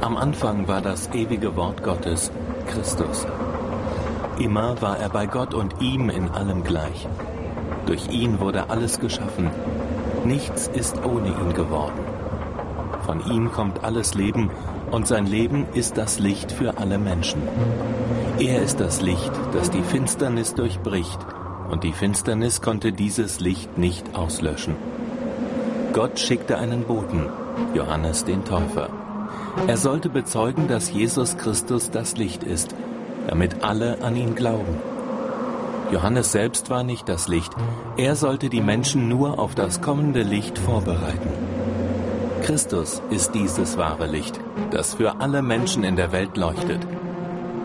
[0.00, 2.30] Am Anfang war das ewige Wort Gottes,
[2.66, 3.26] Christus.
[4.38, 7.08] Immer war er bei Gott und ihm in allem gleich.
[7.86, 9.50] Durch ihn wurde alles geschaffen.
[10.24, 12.15] Nichts ist ohne ihn geworden.
[13.06, 14.50] Von ihm kommt alles Leben
[14.90, 17.40] und sein Leben ist das Licht für alle Menschen.
[18.40, 21.20] Er ist das Licht, das die Finsternis durchbricht
[21.70, 24.74] und die Finsternis konnte dieses Licht nicht auslöschen.
[25.92, 27.26] Gott schickte einen Boten,
[27.74, 28.88] Johannes den Täufer.
[29.68, 32.74] Er sollte bezeugen, dass Jesus Christus das Licht ist,
[33.28, 34.80] damit alle an ihn glauben.
[35.92, 37.52] Johannes selbst war nicht das Licht,
[37.96, 41.30] er sollte die Menschen nur auf das kommende Licht vorbereiten.
[42.46, 44.38] Christus ist dieses wahre Licht,
[44.70, 46.78] das für alle Menschen in der Welt leuchtet.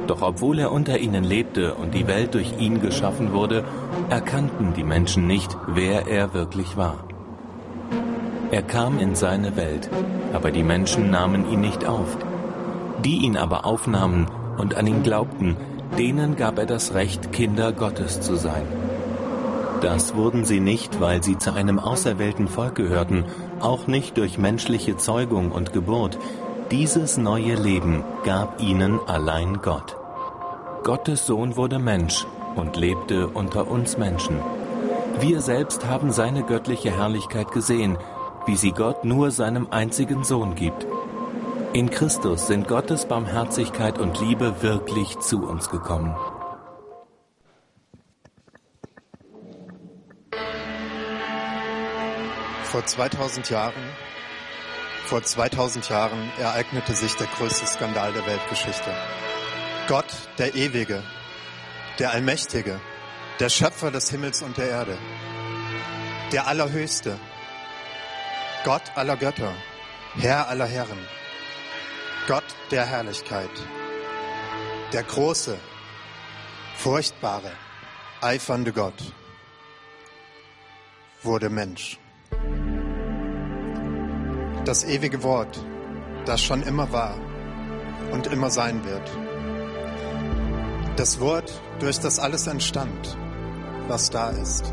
[0.08, 3.64] Doch obwohl er unter ihnen lebte und die Welt durch ihn geschaffen wurde,
[4.10, 7.04] erkannten die Menschen nicht, wer er wirklich war.
[8.50, 9.88] Er kam in seine Welt,
[10.34, 12.18] aber die Menschen nahmen ihn nicht auf.
[13.06, 15.58] Die ihn aber aufnahmen und an ihn glaubten,
[16.00, 18.66] denen gab er das Recht, Kinder Gottes zu sein.
[19.82, 23.26] Das wurden sie nicht, weil sie zu einem auserwählten Volk gehörten,
[23.64, 26.18] auch nicht durch menschliche Zeugung und Geburt.
[26.72, 29.96] Dieses neue Leben gab ihnen allein Gott.
[30.84, 34.40] Gottes Sohn wurde Mensch und lebte unter uns Menschen.
[35.20, 37.98] Wir selbst haben seine göttliche Herrlichkeit gesehen,
[38.46, 40.88] wie sie Gott nur seinem einzigen Sohn gibt.
[41.74, 46.16] In Christus sind Gottes Barmherzigkeit und Liebe wirklich zu uns gekommen.
[52.72, 53.84] Vor 2000 Jahren,
[55.06, 58.96] vor 2000 Jahren ereignete sich der größte Skandal der Weltgeschichte.
[59.90, 60.06] Gott,
[60.38, 61.04] der Ewige,
[62.00, 62.80] der Allmächtige,
[63.42, 64.98] der Schöpfer des Himmels und der Erde,
[66.32, 67.20] der Allerhöchste,
[68.64, 69.54] Gott aller Götter,
[70.16, 71.06] Herr aller Herren,
[72.26, 73.52] Gott der Herrlichkeit,
[74.94, 75.58] der große,
[76.78, 77.52] furchtbare,
[78.22, 79.14] eifernde Gott
[81.22, 82.00] wurde Mensch.
[84.64, 85.60] Das ewige Wort,
[86.26, 87.16] das schon immer war
[88.12, 89.10] und immer sein wird.
[90.98, 93.18] Das Wort, durch das alles entstand,
[93.88, 94.72] was da ist.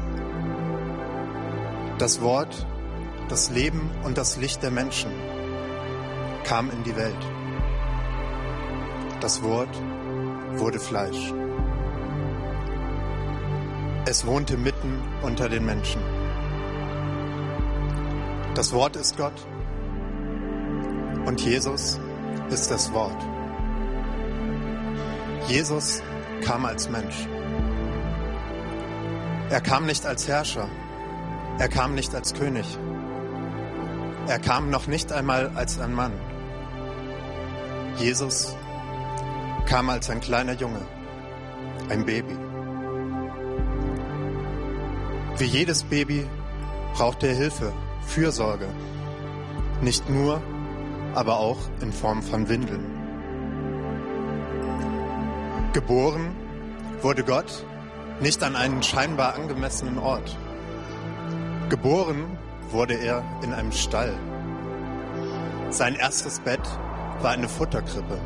[1.97, 2.66] Das Wort,
[3.31, 5.10] das Leben und das Licht der Menschen
[6.44, 7.26] kam in die Welt.
[9.20, 9.75] Das Wort
[10.56, 11.32] wurde Fleisch.
[14.05, 16.03] Es wohnte mitten unter den Menschen.
[18.55, 19.47] Das Wort ist Gott
[21.28, 22.00] und Jesus
[22.49, 23.21] ist das Wort.
[25.47, 26.03] Jesus
[26.43, 27.28] kam als Mensch.
[29.50, 30.71] Er kam nicht als Herrscher.
[31.59, 32.78] Er kam nicht als König.
[34.27, 36.12] Er kam noch nicht einmal als ein Mann.
[37.99, 38.56] Jesus
[39.67, 40.81] kam als ein kleiner Junge,
[41.91, 42.38] ein Baby.
[45.37, 46.27] Wie jedes Baby
[46.94, 47.75] braucht er Hilfe,
[48.06, 48.69] Fürsorge.
[49.83, 50.43] Nicht nur,
[51.19, 52.87] aber auch in Form von Windeln.
[55.73, 56.31] Geboren
[57.03, 57.67] wurde Gott
[58.21, 60.37] nicht an einen scheinbar angemessenen Ort.
[61.71, 62.39] Geboren
[62.71, 64.15] wurde er in einem Stall.
[65.71, 66.62] Sein erstes Bett
[67.21, 68.21] war eine Futterkrippe.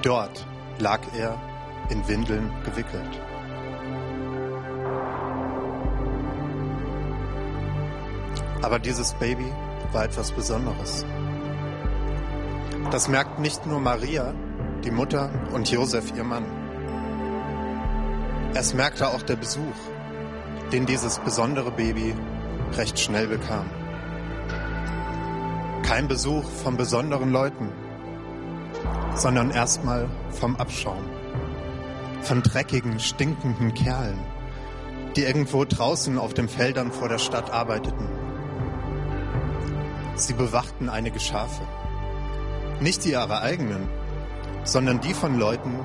[0.00, 0.46] Dort
[0.78, 1.38] lag er
[1.90, 3.20] in Windeln gewickelt.
[8.62, 9.52] Aber dieses Baby
[9.92, 11.04] war etwas Besonderes.
[12.90, 14.34] Das merkt nicht nur Maria,
[14.84, 16.44] die Mutter, und Josef, ihr Mann.
[18.54, 19.74] Es merkte auch der Besuch,
[20.70, 22.14] den dieses besondere Baby
[22.72, 23.66] recht schnell bekam.
[25.82, 27.68] Kein Besuch von besonderen Leuten,
[29.14, 31.04] sondern erstmal vom Abschaum.
[32.22, 34.18] Von dreckigen, stinkenden Kerlen,
[35.16, 38.08] die irgendwo draußen auf den Feldern vor der Stadt arbeiteten.
[40.16, 41.62] Sie bewachten einige Schafe.
[42.80, 43.88] Nicht ihre eigenen,
[44.64, 45.78] sondern die von Leuten,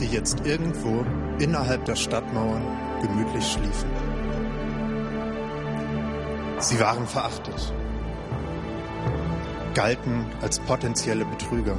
[0.00, 1.04] die jetzt irgendwo
[1.38, 2.62] innerhalb der Stadtmauern
[3.02, 3.90] gemütlich schliefen.
[6.58, 7.72] Sie waren verachtet,
[9.74, 11.76] galten als potenzielle Betrüger.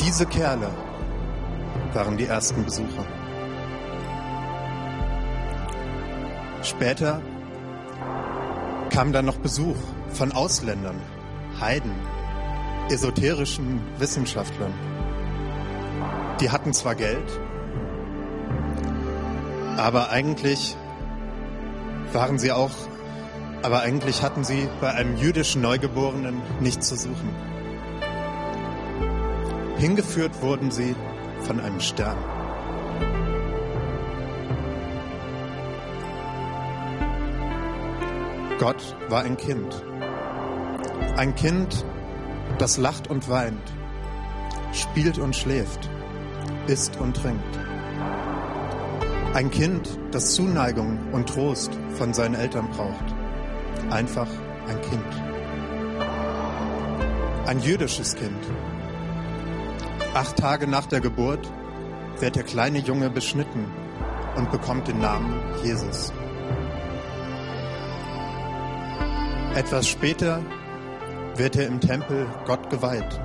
[0.00, 0.70] Diese Kerle
[1.92, 3.04] waren die ersten Besucher.
[8.90, 9.76] kam dann noch Besuch
[10.12, 11.00] von Ausländern,
[11.60, 11.94] Heiden,
[12.88, 14.72] esoterischen Wissenschaftlern.
[16.40, 17.38] Die hatten zwar Geld,
[19.76, 20.76] aber eigentlich
[22.12, 22.70] waren sie auch,
[23.62, 27.34] aber eigentlich hatten sie bei einem jüdischen Neugeborenen nichts zu suchen.
[29.76, 30.96] Hingeführt wurden sie
[31.42, 32.18] von einem Stern.
[38.58, 39.82] Gott war ein Kind.
[41.16, 41.84] Ein Kind,
[42.58, 43.72] das lacht und weint,
[44.72, 45.90] spielt und schläft,
[46.66, 47.58] isst und trinkt.
[49.34, 53.14] Ein Kind, das Zuneigung und Trost von seinen Eltern braucht.
[53.90, 54.28] Einfach
[54.68, 55.22] ein Kind.
[57.46, 58.44] Ein jüdisches Kind.
[60.14, 61.48] Acht Tage nach der Geburt
[62.18, 63.66] wird der kleine Junge beschnitten
[64.36, 66.12] und bekommt den Namen Jesus.
[69.54, 70.42] Etwas später
[71.40, 73.18] wird er im Tempel Gott geweiht,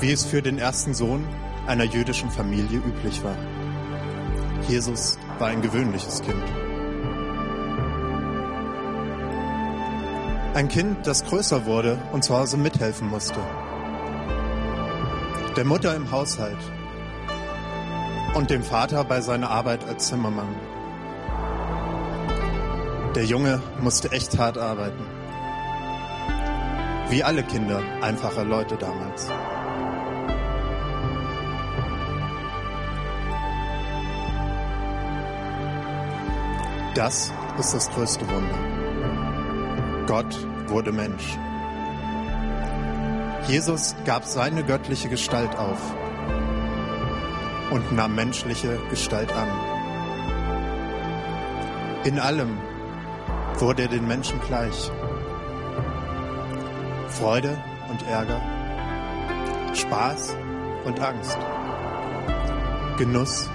[0.00, 1.26] wie es für den ersten Sohn
[1.66, 3.36] einer jüdischen Familie üblich war.
[4.68, 6.44] Jesus war ein gewöhnliches Kind.
[10.52, 13.40] Ein Kind, das größer wurde und zu Hause mithelfen musste.
[15.56, 16.58] Der Mutter im Haushalt
[18.34, 20.54] und dem Vater bei seiner Arbeit als Zimmermann.
[23.14, 25.17] Der Junge musste echt hart arbeiten.
[27.10, 29.30] Wie alle Kinder einfacher Leute damals.
[36.94, 40.04] Das ist das größte Wunder.
[40.06, 41.38] Gott wurde Mensch.
[43.46, 45.80] Jesus gab seine göttliche Gestalt auf
[47.70, 49.48] und nahm menschliche Gestalt an.
[52.04, 52.58] In allem
[53.58, 54.90] wurde er den Menschen gleich.
[57.18, 57.58] Freude
[57.90, 58.40] und Ärger,
[59.74, 60.36] Spaß
[60.84, 61.36] und Angst,
[62.96, 63.50] Genuss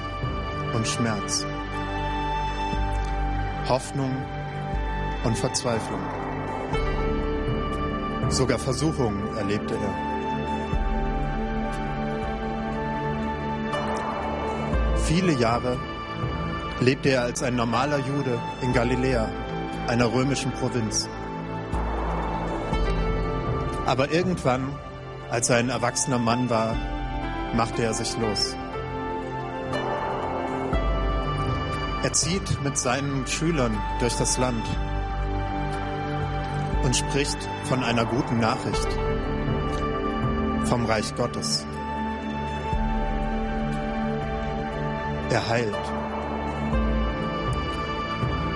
[0.74, 1.46] und Schmerz,
[3.70, 4.14] Hoffnung
[5.24, 6.02] und Verzweiflung.
[8.28, 9.94] Sogar Versuchungen erlebte er.
[15.06, 15.78] Viele Jahre
[16.82, 19.30] lebte er als ein normaler Jude in Galiläa
[19.88, 21.08] einer römischen Provinz.
[23.86, 24.74] Aber irgendwann,
[25.30, 26.76] als er ein erwachsener Mann war,
[27.56, 28.56] machte er sich los.
[32.04, 34.66] Er zieht mit seinen Schülern durch das Land
[36.84, 38.88] und spricht von einer guten Nachricht,
[40.66, 41.66] vom Reich Gottes.
[45.30, 45.76] Er heilt.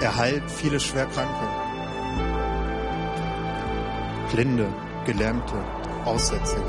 [0.01, 1.47] Er heilt viele Schwerkranke,
[4.31, 4.68] Blinde,
[5.07, 5.56] Gelähmte,
[6.06, 6.62] Aussätzige.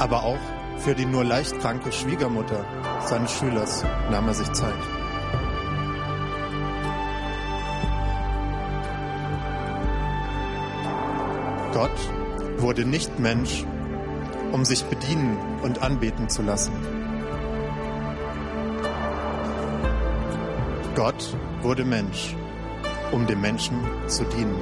[0.00, 0.44] Aber auch
[0.78, 2.64] für die nur leicht kranke Schwiegermutter
[3.06, 4.74] seines Schülers nahm er sich Zeit.
[11.72, 12.10] Gott
[12.58, 13.64] wurde nicht Mensch,
[14.52, 16.72] um sich bedienen und anbeten zu lassen.
[20.96, 22.36] Gott wurde Mensch,
[23.14, 23.78] um dem Menschen
[24.08, 24.58] zu dienen.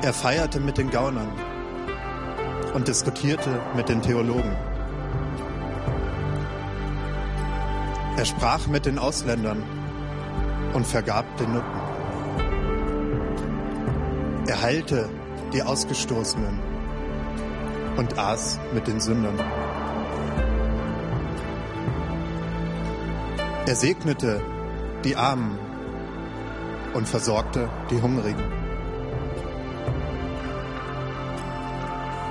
[0.00, 1.28] Er feierte mit den Gaunern
[2.72, 4.56] und diskutierte mit den Theologen.
[8.16, 9.62] Er sprach mit den Ausländern
[10.72, 11.80] und vergab den Nutten.
[14.46, 15.10] Er heilte
[15.52, 16.58] die Ausgestoßenen
[17.98, 19.38] und aß mit den Sündern.
[23.68, 24.40] Er segnete
[25.04, 25.58] die Armen
[26.94, 28.42] und versorgte die Hungrigen.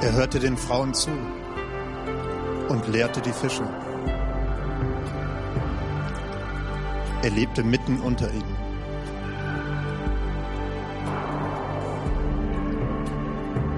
[0.02, 1.12] Er hörte den Frauen zu
[2.70, 3.70] und lehrte die Fische.
[7.22, 8.58] Er lebte mitten unter ihnen.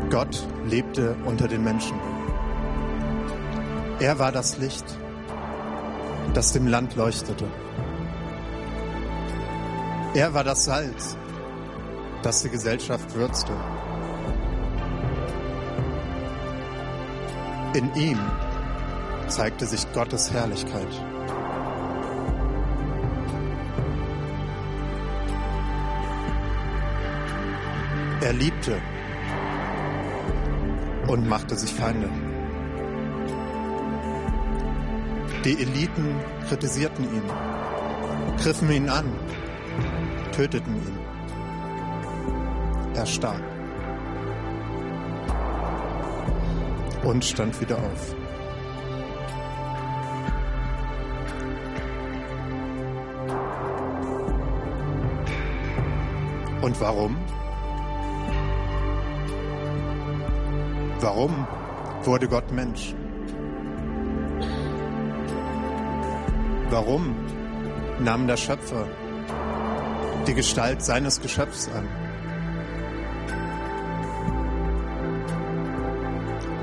[0.09, 1.99] Gott lebte unter den Menschen.
[3.99, 4.98] Er war das Licht,
[6.33, 7.45] das dem Land leuchtete.
[10.13, 11.17] Er war das Salz,
[12.23, 13.53] das die Gesellschaft würzte.
[17.73, 18.19] In ihm
[19.27, 20.87] zeigte sich Gottes Herrlichkeit.
[28.21, 28.81] Er liebte
[31.07, 32.28] und machte sich Feinde.
[35.45, 36.19] Die Eliten
[36.49, 37.23] kritisierten ihn,
[38.43, 39.05] griffen ihn an,
[40.33, 40.99] töteten ihn.
[42.93, 43.41] Er starb
[47.05, 48.15] und stand wieder auf.
[56.61, 57.17] Und warum?
[60.99, 61.47] Warum
[62.03, 62.93] wurde Gott Mensch?
[66.71, 67.15] Warum
[67.99, 68.87] nahm der Schöpfer
[70.27, 71.87] die Gestalt seines Geschöpfs an?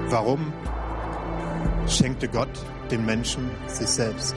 [0.09, 0.53] Warum
[1.89, 2.49] schenkte Gott
[2.93, 4.37] den Menschen sich selbst?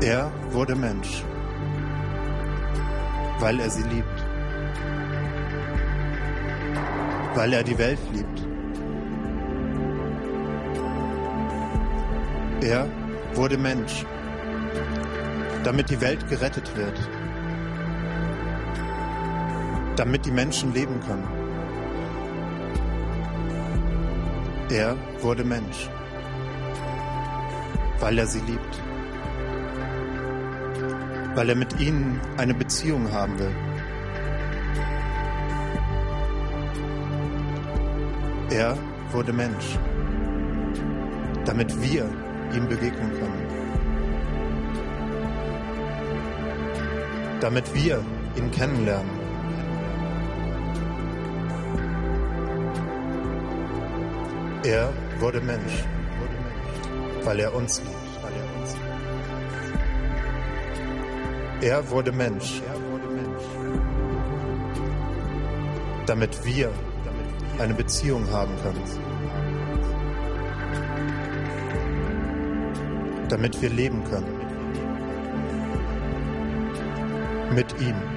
[0.00, 1.22] Er wurde Mensch,
[3.38, 4.24] weil er sie liebt,
[7.34, 8.55] weil er die Welt liebt.
[12.60, 12.88] Er
[13.34, 14.04] wurde Mensch,
[15.64, 16.98] damit die Welt gerettet wird,
[19.96, 21.28] damit die Menschen leben können.
[24.70, 25.88] Er wurde Mensch,
[28.00, 28.80] weil er sie liebt
[31.36, 33.54] weil er mit ihnen eine Beziehung haben will.
[38.50, 38.76] Er
[39.12, 39.78] wurde Mensch,
[41.44, 42.08] damit wir
[42.56, 43.46] ihm begegnen können.
[47.40, 48.04] Damit wir
[48.36, 49.26] ihn kennenlernen.
[54.64, 55.84] Er wurde Mensch,
[57.24, 58.06] weil er uns liebt.
[61.62, 62.60] Er wurde Mensch,
[66.04, 66.70] damit wir
[67.58, 69.15] eine Beziehung haben können.
[73.28, 74.36] Damit wir leben können.
[77.54, 78.15] Mit ihm.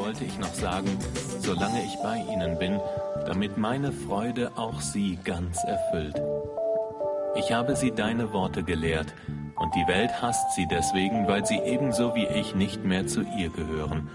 [0.00, 0.88] Wollte ich noch sagen,
[1.40, 2.80] solange ich bei ihnen bin,
[3.26, 6.20] damit meine Freude auch sie ganz erfüllt.
[7.36, 9.12] Ich habe sie deine Worte gelehrt,
[9.56, 13.50] und die Welt hasst sie deswegen, weil sie ebenso wie ich nicht mehr zu ihr
[13.50, 14.08] gehören.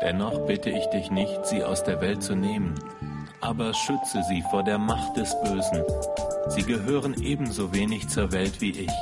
[0.00, 2.74] Dennoch bitte ich dich nicht, sie aus der Welt zu nehmen,
[3.40, 5.82] aber schütze sie vor der Macht des Bösen.
[6.48, 8.92] Sie gehören ebenso wenig zur Welt wie ich.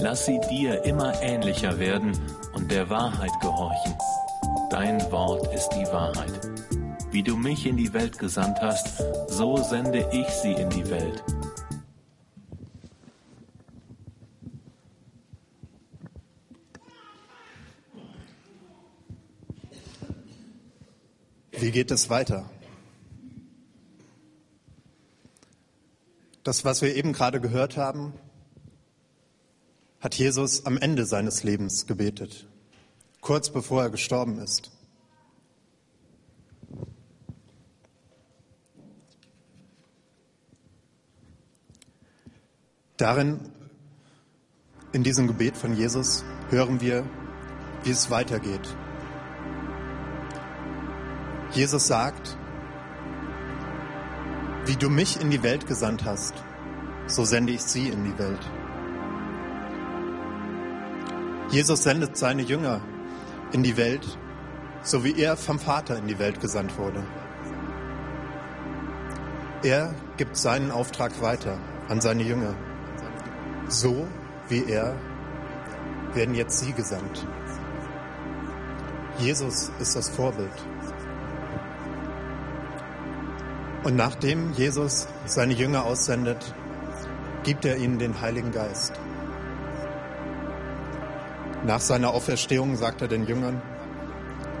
[0.00, 2.12] Lass sie dir immer ähnlicher werden
[2.54, 3.94] und der Wahrheit gehorchen.
[4.72, 6.50] Dein Wort ist die Wahrheit.
[7.10, 11.22] Wie du mich in die Welt gesandt hast, so sende ich sie in die Welt.
[21.50, 22.48] Wie geht es weiter?
[26.44, 28.14] Das, was wir eben gerade gehört haben,
[30.00, 32.46] hat Jesus am Ende seines Lebens gebetet
[33.22, 34.70] kurz bevor er gestorben ist.
[42.98, 43.40] Darin,
[44.92, 47.08] in diesem Gebet von Jesus, hören wir,
[47.84, 48.76] wie es weitergeht.
[51.52, 52.36] Jesus sagt,
[54.66, 56.34] wie du mich in die Welt gesandt hast,
[57.06, 58.50] so sende ich sie in die Welt.
[61.50, 62.80] Jesus sendet seine Jünger
[63.52, 64.18] in die Welt,
[64.82, 67.02] so wie er vom Vater in die Welt gesandt wurde.
[69.62, 72.54] Er gibt seinen Auftrag weiter an seine Jünger.
[73.68, 74.08] So
[74.48, 74.96] wie er
[76.14, 77.26] werden jetzt sie gesandt.
[79.18, 80.50] Jesus ist das Vorbild.
[83.84, 86.54] Und nachdem Jesus seine Jünger aussendet,
[87.42, 88.98] gibt er ihnen den Heiligen Geist.
[91.64, 93.62] Nach seiner Auferstehung sagt er den Jüngern,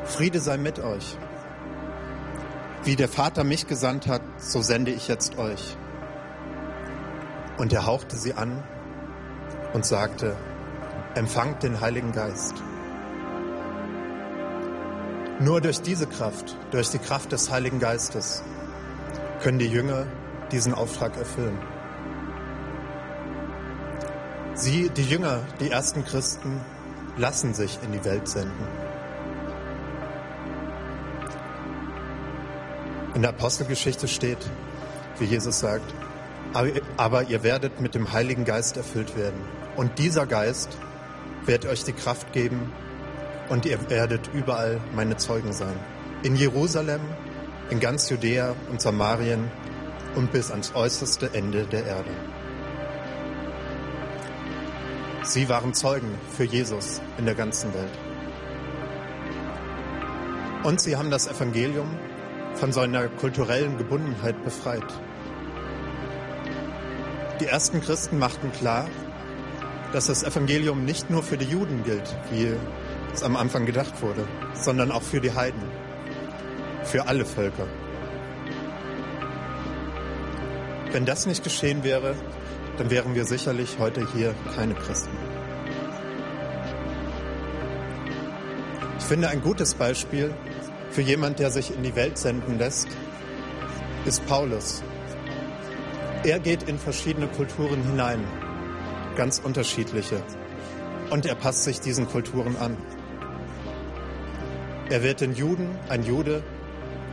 [0.04, 1.16] Friede sei mit euch.
[2.84, 5.76] Wie der Vater mich gesandt hat, so sende ich jetzt euch.
[7.58, 8.62] Und er hauchte sie an
[9.72, 10.36] und sagte,
[11.16, 12.54] empfangt den Heiligen Geist.
[15.40, 18.44] Nur durch diese Kraft, durch die Kraft des Heiligen Geistes,
[19.42, 20.06] können die Jünger
[20.52, 21.58] diesen Auftrag erfüllen.
[24.54, 26.60] Sie, die Jünger, die ersten Christen,
[27.16, 28.66] lassen sich in die Welt senden.
[33.14, 34.38] In der Apostelgeschichte steht,
[35.18, 35.94] wie Jesus sagt,
[36.96, 39.40] aber ihr werdet mit dem Heiligen Geist erfüllt werden.
[39.76, 40.76] Und dieser Geist
[41.44, 42.72] wird euch die Kraft geben
[43.48, 45.74] und ihr werdet überall meine Zeugen sein.
[46.22, 47.00] In Jerusalem,
[47.70, 49.50] in ganz Judäa und Samarien
[50.14, 52.10] und bis ans äußerste Ende der Erde.
[55.24, 57.92] Sie waren Zeugen für Jesus in der ganzen Welt.
[60.64, 61.96] Und sie haben das Evangelium
[62.54, 64.84] von seiner kulturellen Gebundenheit befreit.
[67.40, 68.88] Die ersten Christen machten klar,
[69.92, 72.52] dass das Evangelium nicht nur für die Juden gilt, wie
[73.12, 75.62] es am Anfang gedacht wurde, sondern auch für die Heiden,
[76.82, 77.68] für alle Völker.
[80.90, 82.16] Wenn das nicht geschehen wäre,
[82.78, 85.16] dann wären wir sicherlich heute hier keine Christen.
[88.98, 90.32] Ich finde, ein gutes Beispiel
[90.90, 92.88] für jemand, der sich in die Welt senden lässt,
[94.04, 94.82] ist Paulus.
[96.24, 98.24] Er geht in verschiedene Kulturen hinein,
[99.16, 100.22] ganz unterschiedliche,
[101.10, 102.76] und er passt sich diesen Kulturen an.
[104.88, 106.42] Er wird den Juden ein Jude,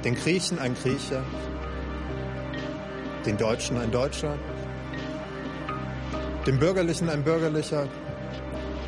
[0.03, 1.23] den Griechen ein Grieche,
[3.25, 4.37] den Deutschen ein Deutscher,
[6.49, 7.87] dem Bürgerlichen ein Bürgerlicher,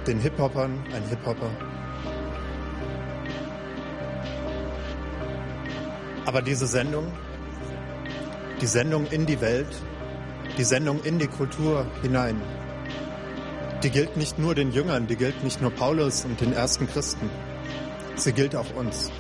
[0.08, 1.52] den Hip-Hoppern ein Hip-Hopper.
[6.26, 7.12] Aber diese Sendung,
[8.62, 9.68] die Sendung in die Welt,
[10.58, 12.42] die Sendung in die Kultur hinein,
[13.84, 17.30] die gilt nicht nur den Jüngern, die gilt nicht nur Paulus und den ersten Christen,
[18.16, 19.12] sie gilt auch uns.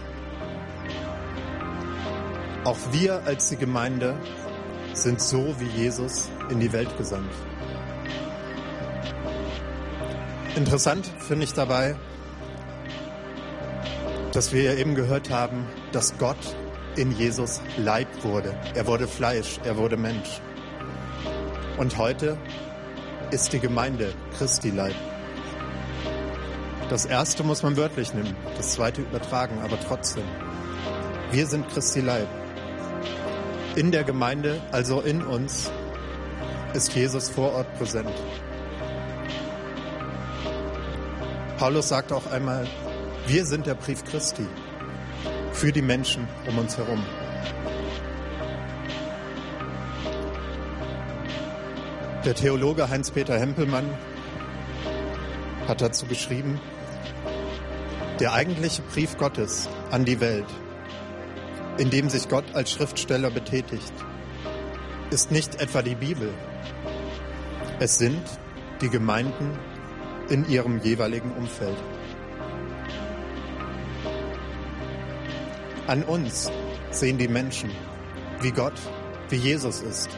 [2.64, 4.18] Auch wir als die Gemeinde
[4.94, 7.30] sind so wie Jesus in die Welt gesandt.
[10.56, 11.96] Interessant finde ich dabei,
[14.34, 16.38] dass wir eben gehört haben, dass Gott
[16.98, 18.54] in Jesus Leib wurde.
[18.76, 20.42] Er wurde Fleisch, er wurde Mensch.
[21.78, 22.38] Und heute
[23.32, 24.96] ist die Gemeinde Christi Leib.
[26.90, 30.26] Das erste muss man wörtlich nehmen, das zweite übertragen, aber trotzdem.
[31.32, 32.28] Wir sind Christi Leib.
[33.78, 35.72] In der Gemeinde, also in uns,
[36.74, 38.12] ist Jesus vor Ort präsent.
[41.62, 42.68] Paulus sagt auch einmal,
[43.28, 44.48] wir sind der Brief Christi
[45.54, 47.06] für die Menschen um uns herum.
[52.26, 53.86] Der Theologe Heinz-Peter Hempelmann
[55.68, 56.60] hat dazu geschrieben,
[58.20, 60.48] der eigentliche Brief Gottes an die Welt,
[61.78, 63.94] in dem sich Gott als Schriftsteller betätigt,
[65.12, 66.34] ist nicht etwa die Bibel.
[67.80, 68.24] Es sind
[68.82, 69.60] die Gemeinden
[70.32, 71.76] in ihrem jeweiligen Umfeld.
[75.88, 76.50] An uns
[76.90, 77.70] sehen die Menschen,
[78.40, 78.80] wie Gott,
[79.30, 80.10] wie Jesus ist.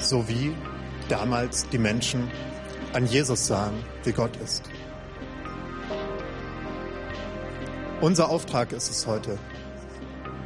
[0.00, 0.54] So wie
[1.10, 2.30] damals die Menschen
[2.94, 4.70] an Jesus sahen, wie Gott ist.
[8.00, 9.38] Unser Auftrag ist es heute,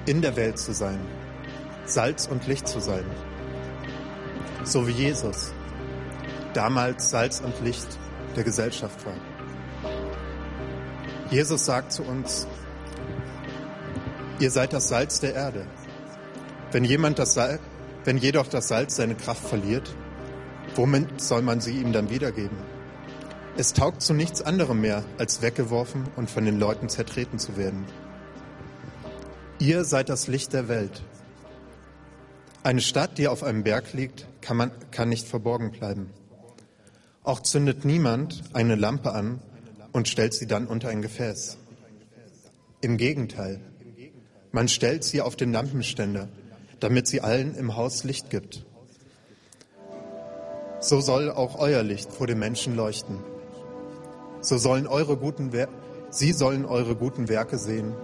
[0.07, 0.99] in der Welt zu sein,
[1.85, 3.05] Salz und Licht zu sein.
[4.65, 5.53] So wie Jesus
[6.55, 7.99] damals Salz und Licht
[8.37, 9.15] der Gesellschaft war.
[11.31, 12.47] Jesus sagt zu uns,
[14.41, 15.67] Ihr seid das Salz der Erde.
[16.73, 17.61] Wenn jemand das Salz,
[18.05, 19.95] wenn jedoch das Salz seine Kraft verliert,
[20.75, 22.57] womit soll man sie ihm dann wiedergeben?
[23.57, 27.85] Es taugt zu nichts anderem mehr, als weggeworfen und von den Leuten zertreten zu werden.
[29.59, 31.03] Ihr seid das Licht der Welt.
[32.63, 36.11] Eine Stadt, die auf einem Berg liegt, kann, man, kann nicht verborgen bleiben.
[37.23, 39.41] Auch zündet niemand eine Lampe an
[39.93, 41.59] und stellt sie dann unter ein Gefäß.
[42.81, 43.61] Im Gegenteil,
[44.53, 46.29] man stellt sie auf den Lampenständer,
[46.81, 48.65] damit sie allen im Haus Licht gibt.
[50.81, 53.19] So soll auch euer Licht vor den Menschen leuchten.
[54.41, 55.69] So sollen eure guten Wer
[56.11, 57.95] sie sollen eure guten Werke sehen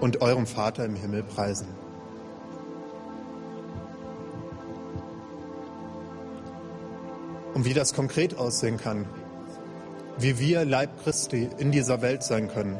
[0.00, 1.68] und eurem Vater im Himmel preisen.
[7.56, 9.06] Und wie das konkret aussehen kann,
[10.18, 12.78] wie wir Leib Christi in dieser Welt sein können,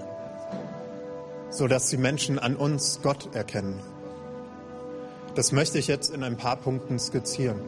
[1.49, 3.81] so dass die Menschen an uns Gott erkennen.
[5.35, 7.63] Das möchte ich jetzt in ein paar Punkten skizzieren.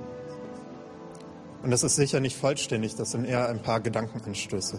[1.63, 4.79] Und das ist sicher nicht vollständig, das sind eher ein paar Gedankenanstöße.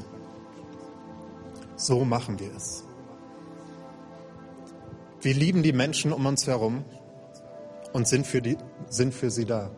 [1.77, 2.83] So machen wir es.
[5.21, 6.85] Wir lieben die Menschen um uns herum
[7.91, 9.71] und sind für, die, sind für sie da.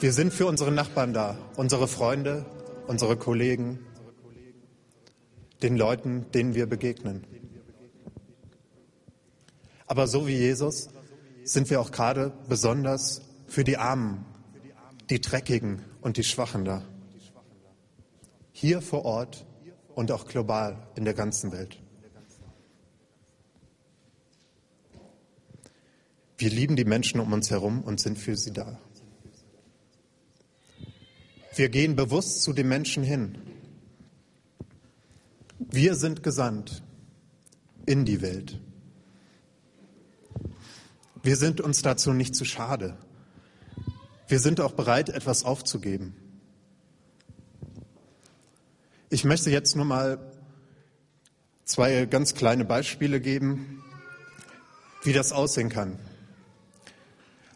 [0.00, 2.44] Wir sind für unsere Nachbarn da, unsere Freunde,
[2.86, 3.78] unsere Kollegen,
[5.62, 7.24] den Leuten, denen wir begegnen.
[9.86, 10.88] Aber so wie Jesus
[11.44, 14.24] sind wir auch gerade besonders für die Armen,
[15.10, 16.82] die Dreckigen und die Schwachen da.
[18.52, 19.46] Hier vor Ort
[19.94, 21.80] und auch global in der ganzen Welt.
[26.36, 28.78] Wir lieben die Menschen um uns herum und sind für sie da.
[31.56, 33.38] Wir gehen bewusst zu den Menschen hin.
[35.58, 36.82] Wir sind gesandt
[37.86, 38.60] in die Welt.
[41.22, 42.96] Wir sind uns dazu nicht zu schade.
[44.26, 46.16] Wir sind auch bereit, etwas aufzugeben.
[49.08, 50.18] Ich möchte jetzt nur mal
[51.64, 53.84] zwei ganz kleine Beispiele geben,
[55.04, 56.00] wie das aussehen kann.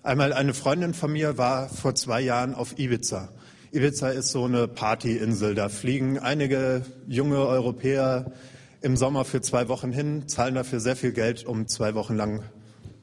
[0.05, 3.33] Einmal eine Freundin von mir war vor zwei Jahren auf Ibiza.
[3.71, 5.55] Ibiza ist so eine Partyinsel.
[5.55, 8.33] Da fliegen einige junge Europäer
[8.81, 12.43] im Sommer für zwei Wochen hin, zahlen dafür sehr viel Geld, um zwei Wochen lang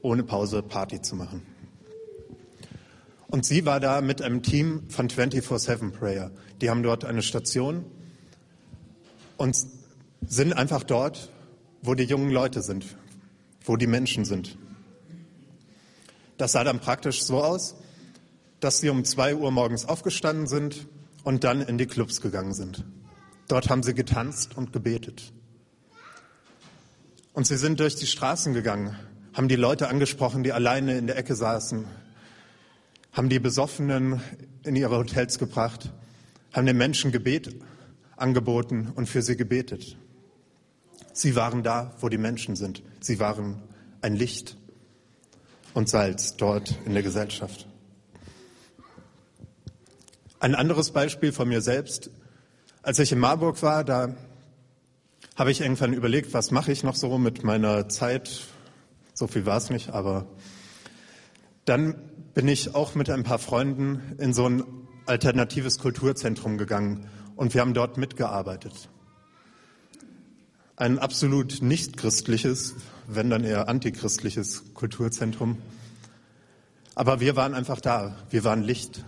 [0.00, 1.42] ohne Pause Party zu machen.
[3.28, 6.32] Und sie war da mit einem Team von 24-7 Prayer.
[6.60, 7.84] Die haben dort eine Station
[9.36, 9.56] und
[10.26, 11.30] sind einfach dort,
[11.82, 12.86] wo die jungen Leute sind,
[13.64, 14.58] wo die Menschen sind.
[16.38, 17.76] Das sah dann praktisch so aus,
[18.60, 20.86] dass sie um zwei Uhr morgens aufgestanden sind
[21.24, 22.84] und dann in die Clubs gegangen sind.
[23.48, 25.32] Dort haben sie getanzt und gebetet.
[27.32, 28.96] Und sie sind durch die Straßen gegangen,
[29.34, 31.84] haben die Leute angesprochen, die alleine in der Ecke saßen,
[33.12, 34.20] haben die Besoffenen
[34.62, 35.92] in ihre Hotels gebracht,
[36.52, 37.54] haben den Menschen Gebet
[38.16, 39.96] angeboten und für sie gebetet.
[41.12, 42.82] Sie waren da, wo die Menschen sind.
[43.00, 43.62] Sie waren
[44.00, 44.56] ein Licht
[45.74, 47.66] und Salz dort in der Gesellschaft.
[50.38, 52.10] Ein anderes Beispiel von mir selbst.
[52.82, 54.14] Als ich in Marburg war, da
[55.34, 58.42] habe ich irgendwann überlegt, was mache ich noch so mit meiner Zeit.
[59.14, 60.26] So viel war es nicht, aber
[61.64, 61.96] dann
[62.34, 64.64] bin ich auch mit ein paar Freunden in so ein
[65.06, 68.90] alternatives Kulturzentrum gegangen und wir haben dort mitgearbeitet.
[70.76, 72.74] Ein absolut nicht christliches,
[73.06, 75.56] wenn dann eher antichristliches Kulturzentrum.
[76.94, 78.16] Aber wir waren einfach da.
[78.28, 79.02] Wir waren Licht.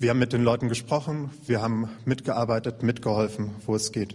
[0.00, 4.14] Wir haben mit den Leuten gesprochen, wir haben mitgearbeitet, mitgeholfen, wo es geht.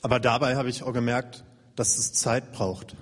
[0.00, 1.42] Aber dabei habe ich auch gemerkt,
[1.74, 2.94] dass es Zeit braucht.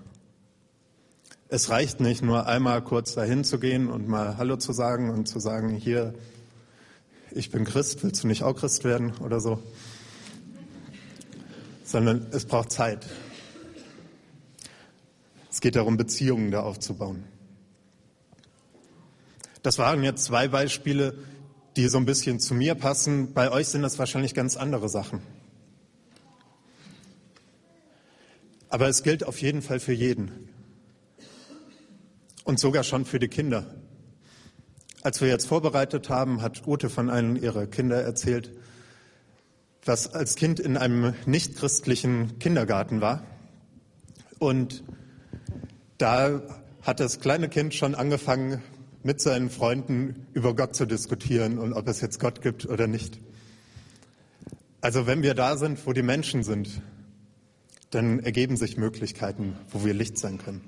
[1.48, 5.28] Es reicht nicht nur einmal kurz dahin zu gehen und mal Hallo zu sagen und
[5.28, 6.14] zu sagen, hier,
[7.32, 9.62] ich bin Christ, willst du nicht auch Christ werden oder so?
[11.84, 13.06] Sondern es braucht Zeit.
[15.50, 17.24] Es geht darum, Beziehungen da aufzubauen.
[19.66, 21.18] Das waren jetzt zwei Beispiele,
[21.74, 23.34] die so ein bisschen zu mir passen.
[23.34, 25.20] Bei euch sind das wahrscheinlich ganz andere Sachen.
[28.68, 30.50] Aber es gilt auf jeden Fall für jeden.
[32.44, 33.74] Und sogar schon für die Kinder.
[35.02, 38.52] Als wir jetzt vorbereitet haben, hat Ute von einem ihrer Kinder erzählt,
[39.84, 43.26] was als Kind in einem nichtchristlichen Kindergarten war.
[44.38, 44.84] Und
[45.98, 46.40] da
[46.82, 48.62] hat das kleine Kind schon angefangen,
[49.06, 53.20] mit seinen Freunden über Gott zu diskutieren und ob es jetzt Gott gibt oder nicht.
[54.80, 56.82] Also wenn wir da sind, wo die Menschen sind,
[57.90, 60.60] dann ergeben sich Möglichkeiten, wo wir Licht sein können.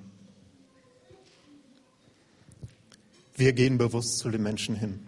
[3.35, 5.01] Wir gehen bewusst zu den Menschen hin.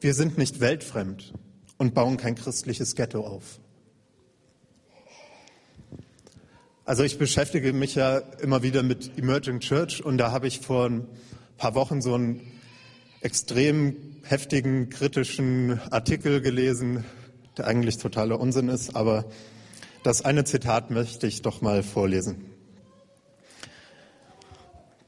[0.00, 1.32] Wir sind nicht weltfremd
[1.78, 3.60] und bauen kein christliches Ghetto auf.
[6.86, 10.84] Also ich beschäftige mich ja immer wieder mit Emerging Church und da habe ich vor
[10.84, 11.06] ein
[11.56, 12.42] paar Wochen so einen
[13.22, 17.02] extrem heftigen, kritischen Artikel gelesen,
[17.56, 19.24] der eigentlich totaler Unsinn ist, aber
[20.02, 22.44] das eine Zitat möchte ich doch mal vorlesen.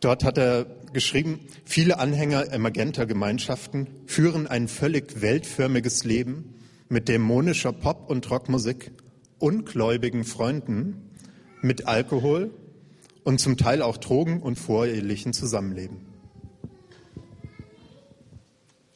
[0.01, 6.55] Dort hat er geschrieben, viele Anhänger emergenter Gemeinschaften führen ein völlig weltförmiges Leben
[6.89, 8.93] mit dämonischer Pop- und Rockmusik,
[9.39, 11.06] ungläubigen Freunden
[11.63, 12.51] mit Alkohol
[13.25, 15.99] und zum Teil auch Drogen und vorehelichen Zusammenleben.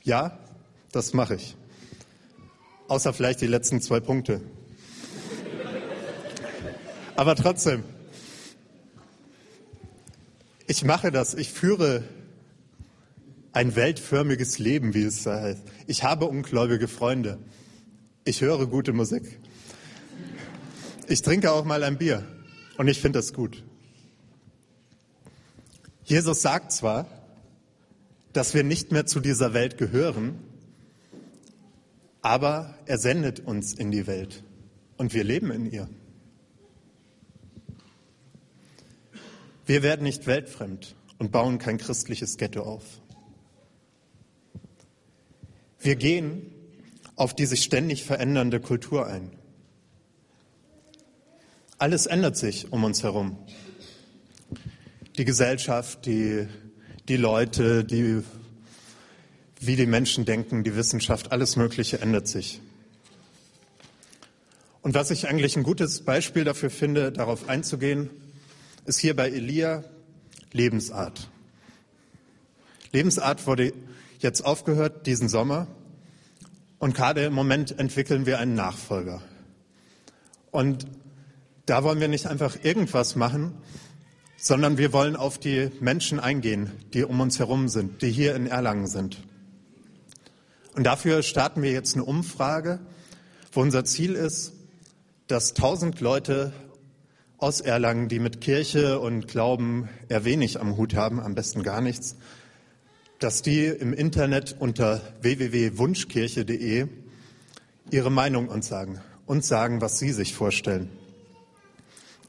[0.03, 0.39] Ja,
[0.93, 1.57] das mache ich.
[2.89, 4.41] Außer vielleicht die letzten zwei Punkte.
[7.17, 7.85] Aber trotzdem,
[10.67, 12.05] ich mache das, ich führe
[13.53, 15.63] ein weltförmiges Leben, wie es da heißt.
[15.87, 17.39] Ich habe ungläubige Freunde.
[18.25, 19.39] Ich höre gute Musik.
[21.09, 22.25] Ich trinke auch mal ein Bier
[22.81, 23.63] und ich finde das gut.
[26.03, 27.07] Jesus sagt zwar,
[28.33, 30.39] dass wir nicht mehr zu dieser Welt gehören,
[32.23, 34.45] aber er sendet uns in die Welt
[34.97, 35.91] und wir leben in ihr.
[39.67, 42.85] Wir werden nicht weltfremd und bauen kein christliches Ghetto auf.
[45.81, 46.51] Wir gehen
[47.15, 49.33] auf die sich ständig verändernde Kultur ein.
[51.81, 53.39] Alles ändert sich um uns herum.
[55.17, 56.47] Die Gesellschaft, die,
[57.09, 58.23] die Leute, die,
[59.61, 62.61] wie die Menschen denken, die Wissenschaft, alles Mögliche ändert sich.
[64.83, 68.11] Und was ich eigentlich ein gutes Beispiel dafür finde, darauf einzugehen,
[68.85, 69.83] ist hier bei Elia
[70.53, 71.31] Lebensart.
[72.93, 73.73] Lebensart wurde
[74.19, 75.67] jetzt aufgehört diesen Sommer
[76.79, 79.23] und gerade im Moment entwickeln wir einen Nachfolger.
[80.51, 80.87] Und
[81.71, 83.55] da wollen wir nicht einfach irgendwas machen,
[84.37, 88.49] sondern wir wollen auf die Menschen eingehen, die um uns herum sind, die hier in
[88.49, 89.19] Erlangen sind.
[90.75, 92.81] Und dafür starten wir jetzt eine Umfrage,
[93.53, 94.53] wo unser Ziel ist,
[95.29, 96.53] dass tausend Leute
[97.39, 101.81] aus Erlangen, die mit Kirche und Glauben eher wenig am Hut haben, am besten gar
[101.81, 102.17] nichts,
[103.21, 106.89] dass die im Internet unter www.wunschkirche.de
[107.93, 110.91] ihre Meinung uns sagen, uns sagen, was sie sich vorstellen.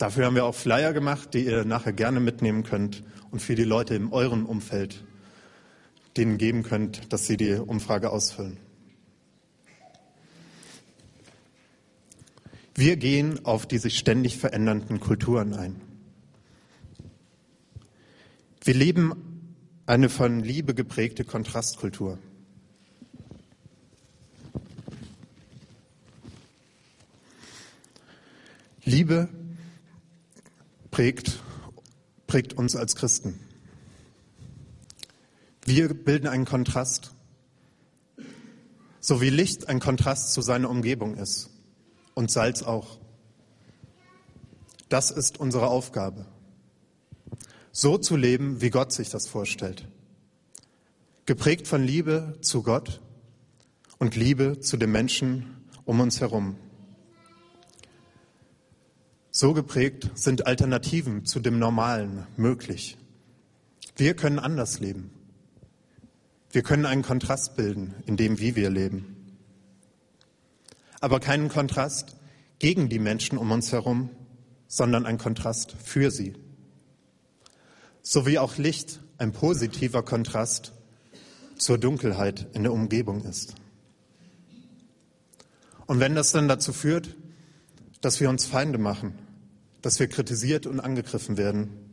[0.02, 3.64] Dafür haben wir auch Flyer gemacht, die ihr nachher gerne mitnehmen könnt und für die
[3.64, 5.04] Leute in eurem Umfeld
[6.18, 8.58] denen geben könnt, dass sie die Umfrage ausfüllen.
[12.74, 15.80] Wir gehen auf die sich ständig verändernden Kulturen ein.
[18.64, 19.54] Wir leben
[19.86, 22.18] eine von Liebe geprägte Kontrastkultur.
[28.84, 29.30] Liebe
[30.92, 31.42] prägt,
[32.28, 33.40] prägt uns als Christen.
[35.66, 37.14] Wir bilden einen Kontrast,
[39.00, 41.50] so wie Licht ein Kontrast zu seiner Umgebung ist
[42.14, 43.00] und Salz auch.
[44.90, 46.26] Das ist unsere Aufgabe.
[47.72, 49.88] So zu leben, wie Gott sich das vorstellt.
[51.26, 53.00] Geprägt von Liebe zu Gott
[54.00, 55.46] und Liebe zu den Menschen
[55.86, 56.58] um uns herum.
[59.42, 62.98] So geprägt sind Alternativen zu dem Normalen möglich.
[63.96, 65.10] Wir können anders leben.
[66.52, 69.22] Wir können einen Kontrast bilden in dem, wie wir leben
[71.02, 72.16] aber keinen Kontrast
[72.60, 74.12] gegen die Menschen um uns herum,
[74.68, 76.36] sondern ein Kontrast für sie.
[78.04, 80.72] So wie auch Licht ein positiver Kontrast
[81.58, 83.56] zur Dunkelheit in der Umgebung ist.
[85.88, 87.16] Und wenn das dann dazu führt,
[88.00, 89.18] dass wir uns Feinde machen,
[89.82, 91.92] dass wir kritisiert und angegriffen werden,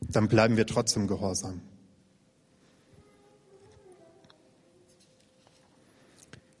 [0.00, 1.62] dann bleiben wir trotzdem gehorsam.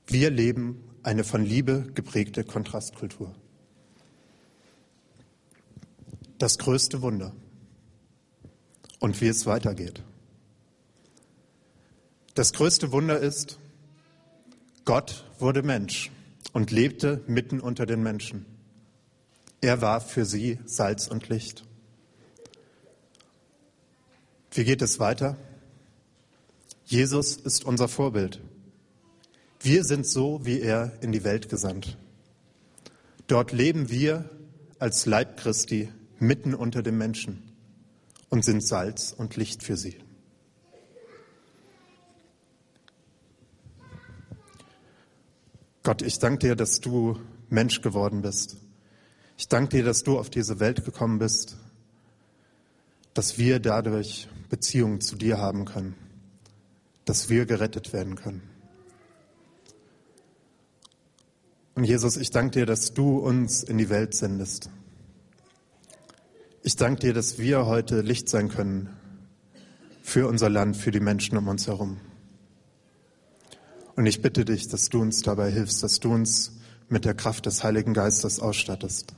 [0.06, 3.34] Wir leben eine von Liebe geprägte Kontrastkultur.
[6.38, 7.32] Das größte Wunder
[8.98, 10.02] und wie es weitergeht.
[12.34, 13.58] Das größte Wunder ist,
[14.84, 16.10] Gott wurde Mensch
[16.52, 18.46] und lebte mitten unter den Menschen.
[19.66, 21.64] Er war für sie Salz und Licht.
[24.52, 25.36] Wie geht es weiter?
[26.84, 28.40] Jesus ist unser Vorbild.
[29.58, 31.98] Wir sind so wie er in die Welt gesandt.
[33.26, 34.30] Dort leben wir
[34.78, 37.42] als Leib Christi mitten unter den Menschen
[38.28, 39.98] und sind Salz und Licht für sie.
[45.82, 48.58] Gott, ich danke dir, dass du Mensch geworden bist.
[49.38, 51.56] Ich danke dir, dass du auf diese Welt gekommen bist,
[53.12, 55.94] dass wir dadurch Beziehungen zu dir haben können,
[57.04, 58.42] dass wir gerettet werden können.
[61.74, 64.70] Und Jesus, ich danke dir, dass du uns in die Welt sendest.
[66.62, 68.88] Ich danke dir, dass wir heute Licht sein können
[70.02, 72.00] für unser Land, für die Menschen um uns herum.
[73.96, 76.52] Und ich bitte dich, dass du uns dabei hilfst, dass du uns
[76.88, 79.14] mit der Kraft des Heiligen Geistes ausstattest.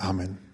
[0.00, 0.49] Amen.